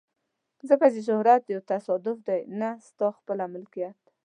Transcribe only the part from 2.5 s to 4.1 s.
نه ستا خپله ملکیت.